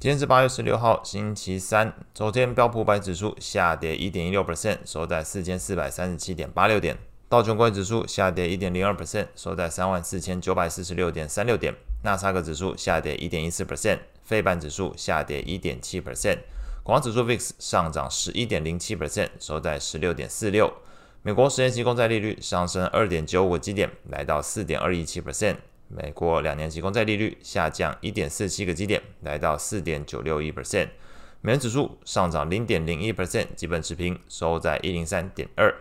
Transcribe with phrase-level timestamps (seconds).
[0.00, 1.92] 今天是八月十六号，星期三。
[2.14, 6.96] 昨天标普五百指数下跌一点一六 percent，收在四千四百三十七点八六点。
[7.28, 11.74] 道琼工业指数下跌一点零二 percent，收在三万四千九百四十六点三六点。
[12.04, 16.38] 纳斯达克指数下跌一点一四 percent，费半指数下跌一点七 percent。
[16.84, 20.72] 恐慌指数 VIX 上涨十一点零七 percent，收在十六点四六。
[21.22, 25.56] 美国十年期公债利率上升二点九五个基点，来到四点二一七 percent。
[25.88, 30.88] 美国两年期公债利率下降一点四七个基点，来到四点九六一 percent。
[31.40, 35.74] 美元指数上涨零点零一 percent，基本持平，收在一零三点二。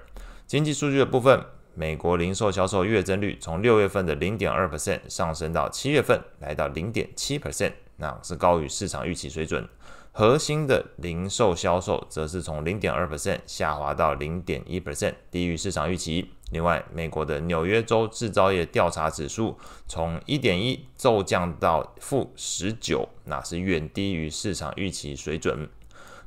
[0.46, 1.44] 经济数据的部分，
[1.74, 9.68] 美国零售销售月增率从六月份的零点二 percent 上升到七月份来到零点七 percent，那是高于市场预期水准。
[10.14, 16.32] 核心的零售销售则是从零点二 percent 下滑到零点一 percent，低于市场预期。
[16.52, 25.70] 另外，美国的纽约州制造业调查指数从一点一骤降到负十九，那是远低于市场预期水准。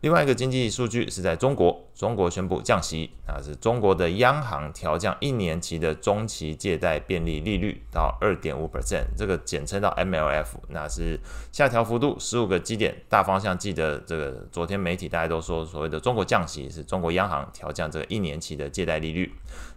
[0.00, 11.20] 另外一个经济数据是在中国，中国宣布降息，那是中国的央行调降一年期的中期借贷便利利率到二点五 percent，这个简称到 MLF，那是
[11.52, 19.30] 下调幅度十五个基点，大方向记得这个昨天媒体大家都说所谓的中国降息是中国央行调降这个一年期的借贷利率，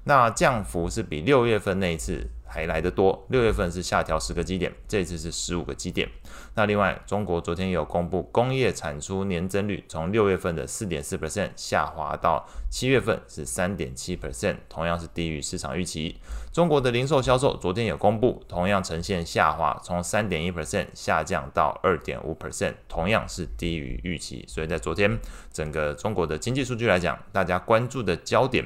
[0.05, 2.30] 那降幅是比六月份那一次。
[2.53, 6.07] 还来得多，六月份是下调十个基点，这次是十五个基点。
[6.53, 16.17] 那另外，中国昨天也有公布工业产出年增率，从六月份的四点四 percent 下滑到七月份是三点七 percent，同样是低于市场预期。
[16.51, 24.45] 中国的零售销售昨天有公布，同样呈现下滑，从三点一 percent 下降到二点五 percent，同样是低于预期。
[24.47, 25.19] 所以在昨天
[25.51, 28.63] 整个中国的经济数据来讲，大家关注的焦点。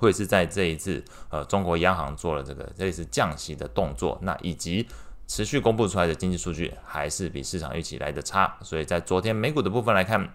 [0.00, 4.86] 会是在这一次，呃，中国央行做了这个类似降息的动作，那以及
[5.26, 10.26] 持续公布出来的经济数据还是比市场预期来的差，所以在昨天美股的部分来看，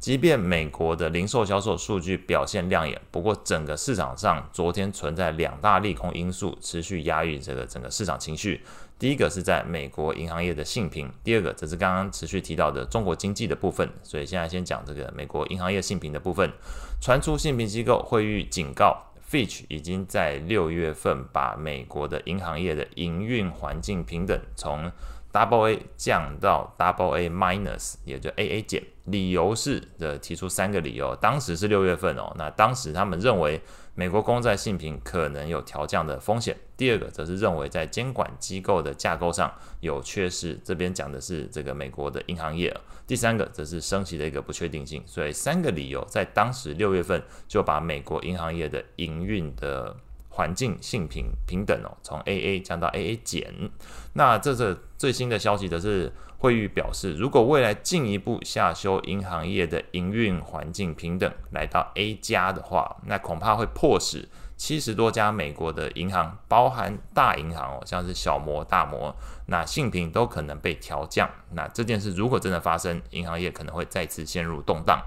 [0.00, 8.60] 即便美国的零售销售数据表现亮眼，不过整个市场上昨天存在两大利空因素持续压抑这个整个市场情绪。
[8.98, 13.88] 第一个是在美国银行业的信评，第二个则是刚刚持续提到的中国经济的部分。
[14.04, 16.52] 所以现在先讲这个美国银行业信评的部分，
[17.00, 19.11] 传出信评机构惠誉警告。
[19.32, 24.92] Fitch 已经在六月份把美国的银行业的营运环境平等从
[25.32, 28.82] Double A 降到 Double A minus，也就 AA 减。
[29.06, 31.16] 理由是的，提出三个理由。
[31.16, 33.60] 当时是六月份哦，那当时他们认为。
[33.94, 36.56] 美国公债信评可能有调降的风险。
[36.78, 42.74] 第二个则是认为在监管机构的架构上有缺失，这边讲的是这个美国的银行业。
[43.06, 45.02] 第三个则是升息的一个不确定性。
[45.04, 49.94] 所以三个理由在当时六月份就把美国银行业的营运的
[50.32, 53.70] 环境性平平等哦，从 AA 降到 AA 减。
[54.14, 56.12] 那这是最新的消息，则是。
[56.38, 69.14] 惠誉表示，如果未来进一步下修银行业的营运环境平等，来到 A 加的话，那恐怕会迫使七十多家美国的银行，包含大银行哦，像是小摩、大摩，
[69.46, 71.30] 那性平都可能被调降。
[71.52, 75.00] 那这件事如果真的发生，银行业可能会再次陷入动荡。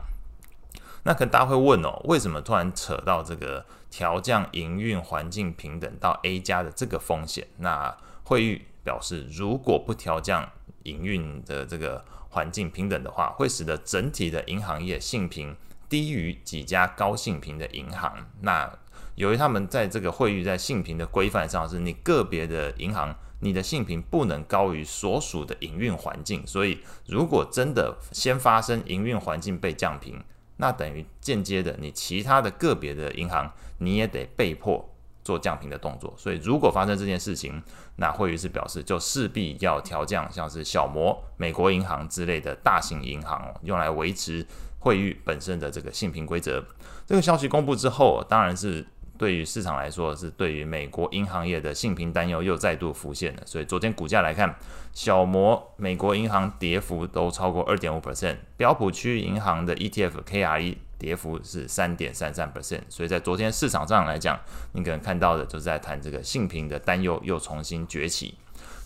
[1.03, 7.47] 那可能大家会问哦，为什么突然扯到这个调降营运环境平等到 A 加的这个风险？
[7.59, 7.95] 那
[8.25, 10.51] 惠誉表示，如果不调降，
[10.83, 15.55] 营运的这个环境平等的话，会使得整体的银行业信评
[15.87, 18.27] 低于几家高信评的银行。
[18.41, 18.69] 那
[19.15, 26.45] 由于他们在这个惠誉在信评的规范上，是你个别的银行，你的信评不能高于所属的营运环境。
[26.45, 30.21] 所以，如果真的先发生营运环境被降评，
[30.57, 34.89] 那等于间接的，你其他的个别的银行你也得被迫。
[35.25, 37.59] 做降频的动作，所以如果发生这件事情，
[37.95, 44.45] 那汇率是表示就势必要调降，像是小摩、美国银行之类的大型银行，用来维持
[44.77, 46.63] 汇率本身的这个性评规则。
[47.07, 48.85] 这个消息公布之后，当然是
[49.17, 53.41] 对于市场来说是对于美国银行业的信评担忧又再度浮现了。
[53.45, 54.55] 所以昨天股价来看，
[54.93, 60.77] 小摩、美国银行跌幅都超过二点五 percent，标普区银行的 ETF KRE。
[60.97, 64.39] 跌幅是三点三三 percent，所以在昨天市场上来讲，
[64.71, 68.35] 你可能看到的就是在谈这个信评的担忧又重新崛起。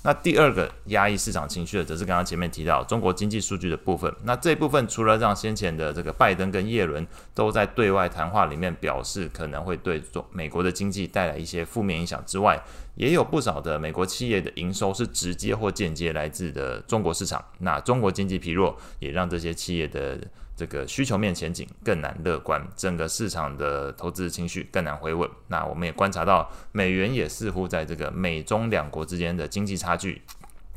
[0.02, 4.14] 那第二个压抑市场情绪的，则是刚刚前面提到中国经济数据的部分。
[4.24, 12.62] 那这部分除了让先前的这个拜登跟耶伦都在对外谈话里面表示可能会对中美国的经济带来一些负面影响之外，
[13.00, 17.42] 也有不少的美国企业的营收是直接或间接来自的中国市场。
[17.60, 20.20] 那中国经济疲弱，也让这些企业的
[20.54, 25.30] 这个需求面前景更难乐观，整个市场的投资情绪更难回稳。
[25.48, 30.22] 那我们也观察到，美元也似乎在这个美中两国之间的经济差距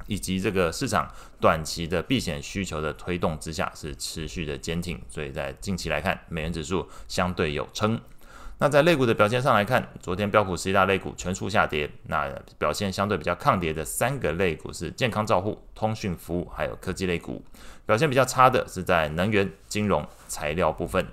[0.06, 8.00] 以及这个市场短期的避险需求的推动之下，是持续的坚挺，所以在近期来看，美元指数相对有撑。
[8.62, 17.44] 那在类股的表现上来看，昨天标普十一大类股全数下跌，那表现相对比较抗跌的三个类股是健康照护、通讯服务还有科技类股，
[17.84, 21.04] 表现比较差的是在能源、金融、材料部分。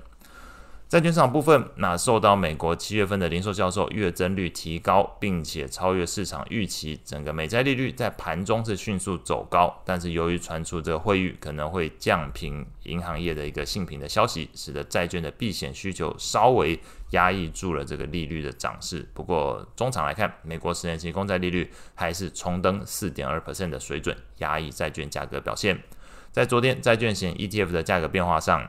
[0.89, 9.83] 债券市场部分，那受到美国七月份的零售销售月增率提高，并且超越市场预期，整个美债利率在盘中是迅速走高。
[9.85, 16.79] 但是由于传出这个惠誉可能会降平银行业的一个信评的消息，使得债券的避险需求稍微
[17.11, 19.07] 压抑住了这个利率的涨势。
[19.13, 25.83] 不过中场来看，美国十年期公债利率还是重登四点二 percent 的水准，压抑债券价格表现。
[26.31, 28.67] 在昨天债券型 ETF 的价格变化上。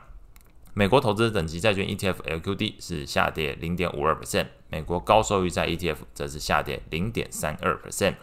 [0.73, 8.15] 美国投资等级债券 ETF LQD 是下跌零点五二 percent，美国高收益债 ETF 则是下跌零点三二 percent。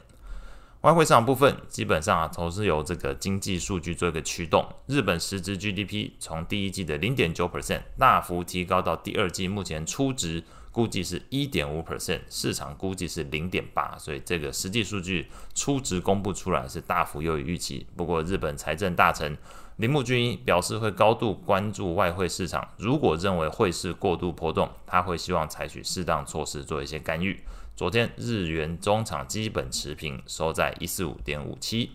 [0.81, 4.67] 外汇市场部分，基本上啊都是由这个经济数据做一个驱动。
[4.87, 17.87] 日本实质 GDP 从第一季的零点九 percent 大幅提高到第二季目前初值估计是一点五 percent，市场估计是零点八，所以这个实际数据初值公布出来是大幅优于预期。
[17.97, 19.37] 不过日本财政大臣。
[19.79, 27.41] 铃木俊一表示会高度关注外汇市场，如果认为汇市过度波动，他会希望采取适当措施做一些干预。
[27.77, 31.93] 昨天日元中场基本持平，收在一四五点五七。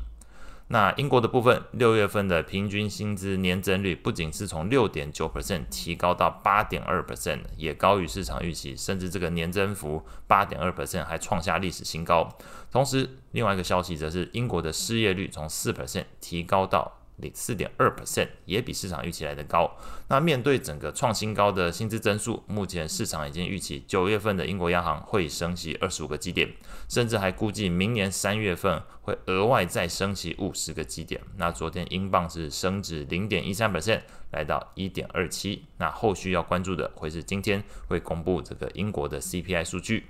[0.68, 12.28] 那英国的部分，六月份的平均薪资年增率不仅是从六点九 percent 提高到八点二 percent，也高于市场预期，甚至这个年增幅八点二 percent 还创下历史新高。
[12.72, 17.03] 同时，另外一个消息则是英国的失业率从四 percent 提高到。
[17.34, 19.72] 四点二 percent 也比市场预期来的高。
[20.10, 26.54] 那面对整个创新高的薪资增速，目前市场已经预期九月份的英国央行会升息二十五个基点，
[26.90, 31.22] 甚至还估计明年三月份会额外再升息五十个基点。
[31.38, 34.02] 那昨天英镑是升值零点一三 percent，
[34.32, 35.66] 来到一点二七。
[35.78, 40.08] 那后续要关注的会是今天会公布这个英国的 CPI 数据。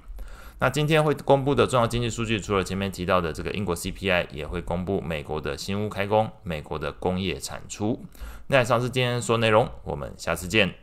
[0.64, 8.06] 那今天会公布的重要经济数据，除了前面提到的这个英国 CPI，也会公布美国的新屋开工、美国的工业产出。
[8.48, 10.74] 那以上是今天说内容，我们下次见。